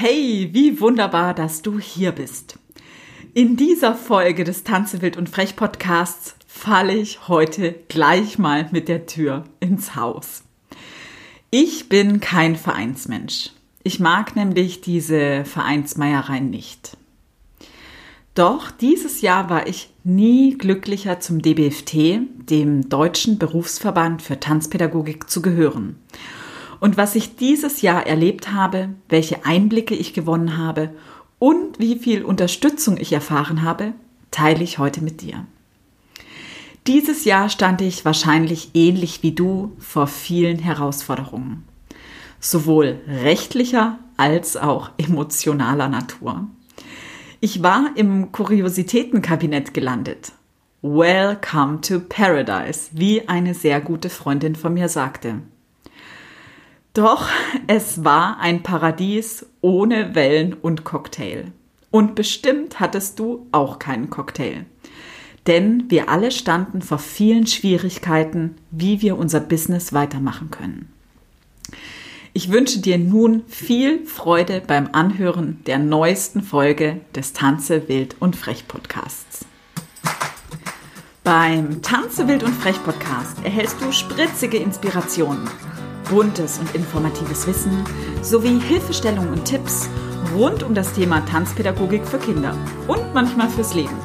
Hey, 0.00 0.50
wie 0.52 0.80
wunderbar, 0.80 1.34
dass 1.34 1.60
du 1.60 1.80
hier 1.80 2.12
bist. 2.12 2.56
In 3.34 3.56
dieser 3.56 3.96
Folge 3.96 4.44
des 4.44 4.62
Tanze 4.62 5.02
wild 5.02 5.16
und 5.16 5.28
frech 5.28 5.56
Podcasts 5.56 6.36
falle 6.46 6.94
ich 6.94 7.26
heute 7.26 7.74
gleich 7.88 8.38
mal 8.38 8.68
mit 8.70 8.86
der 8.86 9.06
Tür 9.06 9.42
ins 9.58 9.96
Haus. 9.96 10.44
Ich 11.50 11.88
bin 11.88 12.20
kein 12.20 12.54
Vereinsmensch. 12.54 13.50
Ich 13.82 13.98
mag 13.98 14.36
nämlich 14.36 14.82
diese 14.82 15.44
Vereinsmeiereien 15.44 16.48
nicht. 16.48 16.96
Doch 18.36 18.70
dieses 18.70 19.20
Jahr 19.20 19.50
war 19.50 19.66
ich 19.66 19.90
nie 20.04 20.56
glücklicher 20.56 21.18
zum 21.18 21.42
DBFT, 21.42 22.20
dem 22.48 22.88
Deutschen 22.88 23.40
Berufsverband 23.40 24.22
für 24.22 24.38
Tanzpädagogik, 24.38 25.28
zu 25.28 25.42
gehören. 25.42 25.96
Und 26.80 26.96
was 26.96 27.14
ich 27.14 27.36
dieses 27.36 27.82
Jahr 27.82 28.06
erlebt 28.06 28.52
habe, 28.52 28.90
welche 29.08 29.44
Einblicke 29.44 29.94
ich 29.94 30.14
gewonnen 30.14 30.56
habe 30.56 30.90
und 31.38 31.78
wie 31.78 31.98
viel 31.98 32.24
Unterstützung 32.24 32.96
ich 32.96 33.12
erfahren 33.12 33.62
habe, 33.62 33.92
teile 34.30 34.62
ich 34.62 34.78
heute 34.78 35.02
mit 35.02 35.20
dir. 35.20 35.46
Dieses 36.86 37.24
Jahr 37.24 37.48
stand 37.48 37.80
ich 37.80 38.04
wahrscheinlich 38.04 38.70
ähnlich 38.74 39.22
wie 39.22 39.32
du 39.32 39.72
vor 39.78 40.06
vielen 40.06 40.58
Herausforderungen, 40.58 41.64
sowohl 42.40 43.00
rechtlicher 43.06 43.98
als 44.16 44.56
auch 44.56 44.90
emotionaler 44.96 45.88
Natur. 45.88 46.46
Ich 47.40 47.62
war 47.62 47.90
im 47.94 48.32
Kuriositätenkabinett 48.32 49.74
gelandet. 49.74 50.32
Welcome 50.82 51.80
to 51.82 52.00
Paradise, 52.00 52.90
wie 52.92 53.28
eine 53.28 53.54
sehr 53.54 53.80
gute 53.80 54.08
Freundin 54.10 54.56
von 54.56 54.74
mir 54.74 54.88
sagte. 54.88 55.42
Doch 56.98 57.28
es 57.68 58.02
war 58.02 58.40
ein 58.40 58.64
Paradies 58.64 59.46
ohne 59.60 60.16
Wellen 60.16 60.52
und 60.52 60.82
Cocktail. 60.82 61.52
Und 61.92 62.16
bestimmt 62.16 62.80
hattest 62.80 63.20
du 63.20 63.46
auch 63.52 63.78
keinen 63.78 64.10
Cocktail. 64.10 64.66
Denn 65.46 65.84
wir 65.92 66.08
alle 66.08 66.32
standen 66.32 66.82
vor 66.82 66.98
vielen 66.98 67.46
Schwierigkeiten, 67.46 68.56
wie 68.72 69.00
wir 69.00 69.16
unser 69.16 69.38
Business 69.38 69.92
weitermachen 69.92 70.50
können. 70.50 70.92
Ich 72.32 72.50
wünsche 72.50 72.80
dir 72.80 72.98
nun 72.98 73.44
viel 73.46 74.04
Freude 74.04 74.60
beim 74.66 74.88
Anhören 74.90 75.60
der 75.68 75.78
neuesten 75.78 76.42
Folge 76.42 77.00
des 77.14 77.32
Tanze 77.32 77.88
Wild 77.88 78.16
und 78.18 78.34
Frech 78.34 78.66
Podcasts. 78.66 79.46
Beim 81.22 81.80
Tanze 81.80 82.26
Wild 82.26 82.42
und 82.42 82.54
Frech 82.54 82.82
Podcast 82.82 83.36
erhältst 83.44 83.76
du 83.80 83.92
spritzige 83.92 84.56
Inspirationen 84.56 85.48
buntes 86.08 86.58
und 86.58 86.74
informatives 86.74 87.46
Wissen 87.46 87.84
sowie 88.22 88.60
Hilfestellungen 88.60 89.32
und 89.32 89.44
Tipps 89.44 89.88
rund 90.34 90.62
um 90.62 90.74
das 90.74 90.92
Thema 90.92 91.24
Tanzpädagogik 91.26 92.06
für 92.06 92.18
Kinder 92.18 92.56
und 92.86 93.14
manchmal 93.14 93.48
fürs 93.48 93.74
Leben. 93.74 93.96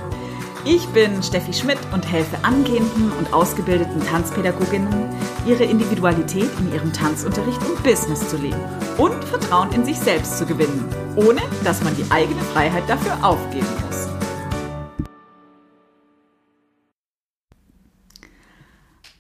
Ich 0.65 0.87
bin 0.89 1.21
Steffi 1.21 1.51
Schmidt 1.51 1.79
und 1.91 2.09
helfe 2.09 2.37
angehenden 2.43 3.11
und 3.19 3.33
ausgebildeten 3.33 4.01
Tanzpädagoginnen, 4.05 5.09
ihre 5.45 5.65
Individualität 5.65 6.49
in 6.59 6.73
ihrem 6.73 6.93
Tanzunterricht 6.93 7.59
und 7.67 7.83
Business 7.83 8.29
zu 8.29 8.37
leben 8.37 8.61
und 8.97 9.23
Vertrauen 9.25 9.73
in 9.73 9.83
sich 9.83 9.99
selbst 9.99 10.37
zu 10.37 10.45
gewinnen, 10.45 10.87
ohne 11.17 11.41
dass 11.65 11.83
man 11.83 11.95
die 11.97 12.09
eigene 12.09 12.41
Freiheit 12.53 12.87
dafür 12.87 13.17
aufgeben 13.25 13.67
muss. 13.85 14.22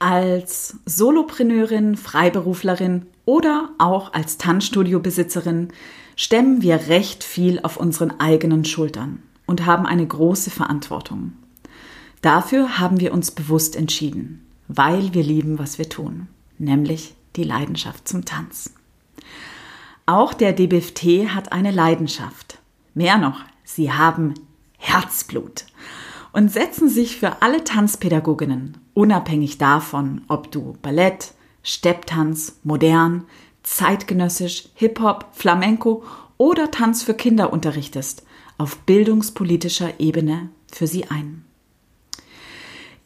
Als 0.05 0.75
Solopreneurin, 0.85 1.95
Freiberuflerin 1.95 3.05
oder 3.23 3.69
auch 3.77 4.11
als 4.11 4.37
Tanzstudiobesitzerin 4.37 5.69
stemmen 6.17 6.61
wir 6.61 6.89
recht 6.89 7.23
viel 7.23 7.61
auf 7.61 7.77
unseren 7.77 8.19
eigenen 8.19 8.65
Schultern 8.65 9.23
und 9.45 9.65
haben 9.65 9.85
eine 9.85 10.05
große 10.05 10.51
Verantwortung. 10.51 11.31
Dafür 12.21 12.79
haben 12.79 12.99
wir 12.99 13.13
uns 13.13 13.31
bewusst 13.31 13.77
entschieden, 13.77 14.45
weil 14.67 15.13
wir 15.13 15.23
lieben, 15.23 15.57
was 15.57 15.77
wir 15.77 15.87
tun, 15.87 16.27
nämlich 16.57 17.13
die 17.37 17.45
Leidenschaft 17.45 18.05
zum 18.05 18.25
Tanz. 18.25 18.73
Auch 20.05 20.33
der 20.33 20.51
DBFT 20.51 21.33
hat 21.33 21.53
eine 21.53 21.71
Leidenschaft. 21.71 22.59
Mehr 22.93 23.17
noch, 23.17 23.39
sie 23.63 23.93
haben 23.93 24.33
Herzblut 24.77 25.63
und 26.33 26.51
setzen 26.51 26.89
sich 26.89 27.17
für 27.17 27.41
alle 27.41 27.63
Tanzpädagoginnen, 27.63 28.77
unabhängig 28.93 29.57
davon, 29.57 30.21
ob 30.27 30.51
du 30.51 30.75
Ballett, 30.81 31.33
Stepptanz, 31.61 32.59
modern, 32.63 33.23
zeitgenössisch, 33.61 34.65
Hip-Hop, 34.73 35.27
Flamenco 35.31 36.03
oder 36.37 36.71
Tanz 36.71 37.03
für 37.03 37.13
Kinder 37.13 37.53
unterrichtest, 37.53 38.23
auf 38.57 38.79
bildungspolitischer 38.79 39.99
Ebene 39.99 40.49
für 40.71 40.87
sie 40.87 41.05
ein. 41.05 41.45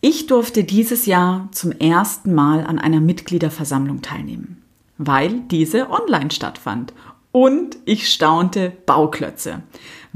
Ich 0.02 0.28
durfte 0.28 0.64
dieses 0.64 1.06
Jahr 1.06 1.50
zum 1.52 1.72
ersten 1.72 2.34
Mal 2.34 2.66
an 2.66 2.80
einer 2.80 3.02
Mitgliederversammlung 3.02 4.02
teilnehmen, 4.02 4.64
weil 4.98 5.42
diese 5.52 5.90
online 5.90 6.32
stattfand. 6.32 6.94
Und 7.38 7.78
ich 7.86 8.12
staunte 8.12 8.74
Bauklötze 8.86 9.62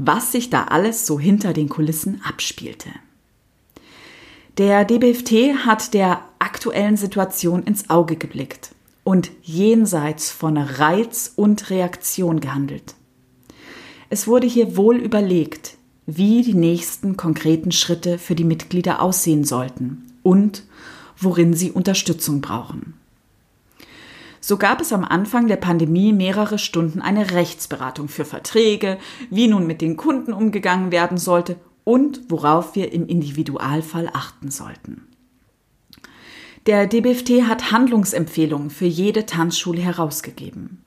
was 0.04 0.32
sich 0.32 0.50
da 0.50 0.64
alles 0.64 1.06
so 1.06 1.20
hinter 1.20 1.52
den 1.52 1.68
Kulissen 1.68 2.20
abspielte. 2.24 2.90
Der 4.58 4.84
DBFT 4.84 5.64
hat 5.64 5.94
der 5.94 6.22
aktuellen 6.38 6.96
Situation 6.96 7.62
ins 7.62 7.88
Auge 7.88 8.16
geblickt 8.16 8.74
und 9.04 9.30
jenseits 9.42 10.30
von 10.30 10.56
Reiz 10.56 11.32
und 11.36 11.70
Reaktion 11.70 12.40
gehandelt. 12.40 12.94
Es 14.10 14.26
wurde 14.26 14.46
hier 14.46 14.76
wohl 14.76 14.96
überlegt, 14.96 15.76
wie 16.06 16.42
die 16.42 16.54
nächsten 16.54 17.16
konkreten 17.16 17.72
Schritte 17.72 18.18
für 18.18 18.34
die 18.34 18.44
Mitglieder 18.44 19.00
aussehen 19.00 19.44
sollten 19.44 20.12
und 20.22 20.64
worin 21.16 21.54
sie 21.54 21.70
Unterstützung 21.70 22.40
brauchen. 22.40 22.94
So 24.44 24.56
gab 24.56 24.80
es 24.80 24.92
am 24.92 25.04
Anfang 25.04 25.46
der 25.46 25.56
Pandemie 25.56 26.12
mehrere 26.12 26.58
Stunden 26.58 27.00
eine 27.00 27.30
Rechtsberatung 27.30 28.08
für 28.08 28.24
Verträge, 28.24 28.98
wie 29.30 29.46
nun 29.46 29.68
mit 29.68 29.80
den 29.80 29.96
Kunden 29.96 30.32
umgegangen 30.32 30.90
werden 30.90 31.16
sollte 31.16 31.54
und 31.84 32.22
worauf 32.28 32.74
wir 32.74 32.92
im 32.92 33.06
Individualfall 33.06 34.10
achten 34.12 34.50
sollten. 34.50 35.06
Der 36.66 36.88
DBFT 36.88 37.42
hat 37.46 37.70
Handlungsempfehlungen 37.70 38.70
für 38.70 38.86
jede 38.86 39.26
Tanzschule 39.26 39.80
herausgegeben. 39.80 40.84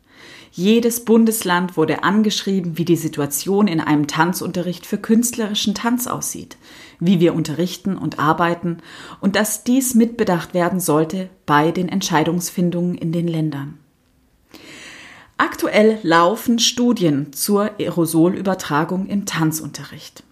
Jedes 0.57 1.03
Bundesland 1.03 1.75
wurde 1.75 2.03
angeschrieben, 2.03 2.77
wie 2.77 2.85
die 2.85 2.95
Situation 2.95 3.67
in 3.67 3.81
einem 3.81 4.07
Tanzunterricht 4.07 4.85
für 4.85 4.97
künstlerischen 4.97 5.75
Tanz 5.75 6.07
aussieht, 6.07 6.55
wie 6.97 7.19
wir 7.19 7.35
unterrichten 7.35 7.97
und 7.97 8.19
arbeiten 8.19 8.77
und 9.19 9.35
dass 9.35 9.65
dies 9.65 9.95
mitbedacht 9.95 10.53
werden 10.53 10.79
sollte 10.79 11.29
bei 11.45 11.71
den 11.71 11.89
Entscheidungsfindungen 11.89 12.95
in 12.95 13.11
den 13.11 13.27
Ländern. 13.27 13.79
Aktuell 15.35 15.99
laufen 16.03 16.57
Studien 16.59 17.33
zur 17.33 17.71
Aerosolübertragung 17.77 19.07
im 19.07 19.25
Tanzunterricht. 19.25 20.23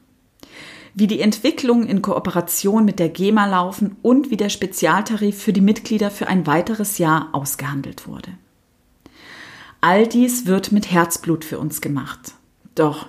Wie 0.94 1.08
die 1.08 1.20
Entwicklungen 1.20 1.86
in 1.86 2.02
Kooperation 2.02 2.86
mit 2.86 3.00
der 3.00 3.10
GEMA 3.10 3.46
laufen 3.46 3.98
und 4.02 4.32
wie 4.32 4.38
der 4.38 4.48
Spezialtarif 4.48 5.44
für 5.44 5.52
die 5.52 5.60
Mitglieder 5.60 6.10
für 6.10 6.28
ein 6.28 6.48
weiteres 6.48 6.98
Jahr 6.98 7.28
ausgehandelt 7.34 8.08
wurde. 8.08 8.30
All 9.86 10.08
dies 10.08 10.46
wird 10.46 10.72
mit 10.72 10.94
Herzblut 10.94 11.44
für 11.44 11.60
uns 11.60 11.82
gemacht. 11.82 12.36
Doch 12.74 13.08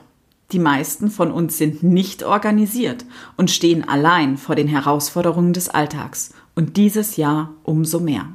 die 0.51 0.59
meisten 0.59 1.09
von 1.09 1.31
uns 1.31 1.57
sind 1.57 1.85
nicht 1.85 2.25
organisiert 2.25 3.05
und 3.37 3.53
stehen 3.53 3.89
allein 3.89 4.37
vor 4.37 4.57
den 4.57 4.67
Herausforderungen 4.67 5.53
des 5.53 5.69
Alltags 5.69 6.35
und 6.57 6.77
dieses 6.77 7.17
Jahr 7.17 7.55
umso 7.63 8.01
mehr. 8.01 8.27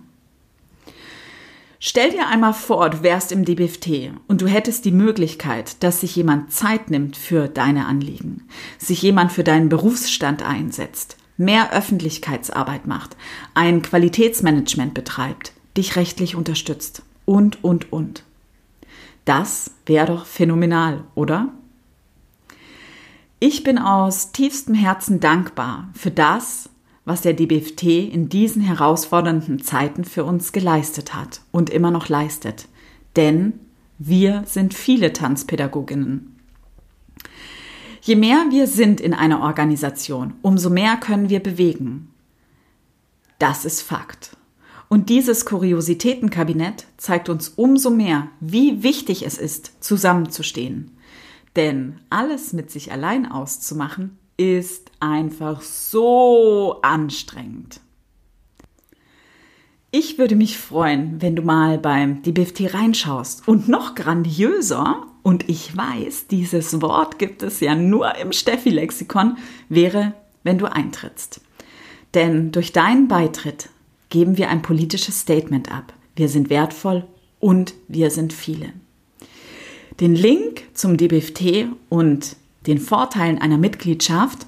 Stell 1.82 2.12
dir 2.12 2.30
einmal 2.30 2.54
vor, 2.54 2.90
du 2.90 3.04
wärst 3.04 3.34
im 3.34 3.44
DBFT 3.44 4.14
und 4.30 4.40
du 4.42 4.48
hättest 4.48 4.86
die 4.86 4.94
Möglichkeit, 4.94 5.84
dass 5.84 6.00
sich 6.00 6.16
jemand 6.16 6.54
Zeit 6.54 6.90
nimmt 6.90 7.18
für 7.18 7.50
deine 7.50 7.88
Anliegen, 7.88 8.48
sich 8.78 9.02
jemand 9.02 9.34
für 9.34 9.44
deinen 9.44 9.68
Berufsstand 9.68 10.44
einsetzt, 10.44 11.18
mehr 11.36 11.74
Öffentlichkeitsarbeit 11.74 12.88
macht, 12.88 13.18
ein 13.54 13.82
Qualitätsmanagement 13.82 14.94
betreibt, 14.94 15.52
dich 15.76 15.98
rechtlich 15.98 16.38
unterstützt 16.38 17.04
und, 17.26 17.62
und, 17.66 17.92
und. 17.92 18.24
Das 19.30 19.70
wäre 19.86 20.08
doch 20.08 20.26
phänomenal, 20.26 21.04
oder? 21.14 21.50
Ich 23.38 23.64
bin 23.64 23.78
aus 23.78 24.32
tiefstem 24.32 24.74
Herzen 24.74 25.20
dankbar 25.20 25.90
für 25.94 26.10
das, 26.10 26.72
was 27.06 27.22
der 27.22 27.34
DBFT 27.34 27.84
in 28.12 28.30
diesen 28.30 28.64
herausfordernden 28.64 29.62
Zeiten 29.62 30.04
für 30.04 30.24
uns 30.24 30.52
geleistet 30.52 31.14
hat 31.14 31.42
und 31.52 31.70
immer 31.70 31.92
noch 31.92 32.10
leistet. 32.10 32.68
Denn 33.18 33.54
wir 34.00 34.46
sind 34.48 34.74
viele 34.74 35.14
Tanzpädagoginnen. 35.14 36.36
Je 38.02 38.16
mehr 38.16 38.46
wir 38.50 38.66
sind 38.66 39.00
in 39.00 39.14
einer 39.14 39.42
Organisation, 39.42 40.34
umso 40.42 40.72
mehr 40.72 40.98
können 40.98 41.30
wir 41.30 41.44
bewegen. 41.44 42.12
Das 43.38 43.64
ist 43.64 43.84
Fakt. 43.84 44.36
Und 44.90 45.10
dieses 45.10 45.46
Kuriositätenkabinett 45.46 46.88
zeigt 46.98 47.30
uns 47.30 47.50
umso 47.50 47.92
mehr, 47.92 48.28
wie 48.40 48.82
wichtig 48.82 49.24
es 49.26 49.38
ist, 49.38 49.84
zusammenzustehen. 49.84 50.98
Denn 51.56 52.00
alles 52.10 52.54
mit 52.54 52.72
sich 52.72 52.92
allein 52.92 53.32
auszumachen, 53.32 54.18
ist 54.38 54.92
einfach 55.00 55.62
so 55.62 56.80
anstrengend. 56.82 57.82
Ich 59.92 60.18
würde 60.18 60.36
mich 60.36 60.58
freuen, 60.58 61.22
wenn 61.22 61.36
du 61.36 61.42
mal 61.42 61.78
beim 61.78 62.22
DBFT 62.24 62.74
reinschaust. 62.74 63.48
Und 63.48 63.68
noch 63.68 63.96
grandiöser, 63.96 65.06
und 65.22 65.50
ich 65.50 65.76
weiß, 65.76 66.28
dieses 66.28 66.82
Wort 66.82 67.20
gibt 67.20 67.44
es 67.44 67.60
ja 67.60 67.76
nur 67.76 68.16
im 68.16 68.32
Steffi-Lexikon, 68.32 69.38
wäre, 69.68 70.14
wenn 70.44 70.58
du 70.58 70.66
eintrittst. 70.66 71.42
Denn 72.14 72.52
durch 72.52 72.72
deinen 72.72 73.08
Beitritt 73.08 73.70
geben 74.10 74.38
wir 74.38 74.50
ein 74.50 74.62
politisches 74.62 75.20
Statement 75.20 75.72
ab. 75.72 75.94
Wir 76.16 76.30
sind 76.30 76.50
wertvoll 76.50 77.06
und 77.40 77.74
wir 77.88 78.12
sind 78.12 78.34
viele. 78.34 78.74
Den 80.00 80.16
Link 80.16 80.64
zum 80.74 80.98
DBFT 80.98 81.68
und 81.90 82.36
den 82.68 82.80
Vorteilen 82.80 83.38
einer 83.38 83.58
Mitgliedschaft 83.58 84.46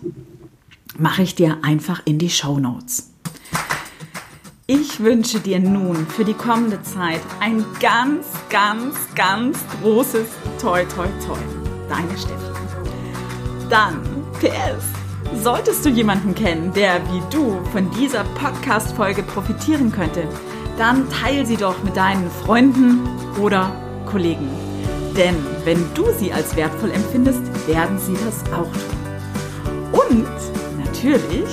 mache 0.98 1.24
ich 1.24 1.36
dir 1.36 1.60
einfach 1.64 2.02
in 2.06 2.18
die 2.20 2.30
Show 2.30 2.60
Notes. 2.60 3.12
Ich 4.68 5.02
wünsche 5.02 5.40
dir 5.40 5.60
nun 5.60 6.08
für 6.08 6.24
die 6.24 6.34
kommende 6.34 6.82
Zeit 6.84 7.20
ein 7.42 7.66
ganz, 7.82 8.28
ganz, 8.50 8.96
ganz 9.16 9.60
großes 9.82 10.28
Toi, 10.62 10.86
Toi, 10.86 11.08
Toi. 11.26 11.40
Deine 11.90 12.18
Steffi. 12.18 12.52
Dann, 13.70 14.02
PS, 14.40 15.01
Solltest 15.36 15.86
du 15.86 15.90
jemanden 15.90 16.36
kennen, 16.36 16.72
der 16.74 17.02
wie 17.12 17.22
du 17.32 17.60
von 17.72 17.90
dieser 17.92 18.24
Podcast-Folge 18.24 19.24
profitieren 19.24 19.92
könnte, 19.92 20.24
dann 20.78 21.10
teile 21.10 21.46
sie 21.46 21.58
doch 21.58 21.82
mit 21.84 21.96
deinen 21.98 22.30
Freunden 22.30 23.08
oder 23.40 23.72
Kollegen. 24.06 24.50
Denn 25.18 25.36
wenn 25.66 25.84
du 25.94 26.12
sie 26.18 26.32
als 26.32 26.56
wertvoll 26.56 26.92
empfindest, 26.92 27.42
werden 27.68 27.98
sie 27.98 28.16
das 28.26 28.44
auch 28.54 28.72
tun. 28.72 30.10
Und 30.10 30.84
natürlich 30.86 31.50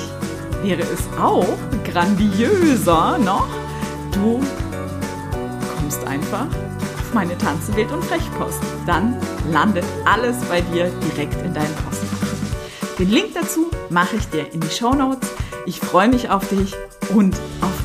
wäre 0.63 0.83
es 0.83 1.09
auch 1.19 1.47
grandioser 1.85 3.19
noch, 3.19 3.49
du 4.13 4.41
kommst 5.77 6.07
einfach 6.07 6.47
auf 6.47 7.15
meine 7.15 7.37
Tanzenwelt 7.39 7.91
und 7.93 8.05
Frechpost. 8.05 8.61
Dann 8.87 9.17
landet 9.51 9.85
alles 10.05 10.37
bei 10.45 10.61
dir 10.61 10.91
direkt 11.13 11.41
in 11.45 11.55
deinem 11.55 11.75
Postfach. 11.75 12.18
Den 12.99 13.11
Link 13.11 13.35
dazu 13.35 13.71
mache 13.91 14.17
ich 14.17 14.29
dir 14.29 14.53
in 14.53 14.61
die 14.61 14.71
Show 14.71 14.93
Notes. 14.93 15.31
Ich 15.67 15.79
freue 15.79 16.09
mich 16.09 16.31
auf 16.31 16.49
dich 16.49 16.75
und 17.15 17.37
auf 17.61 17.78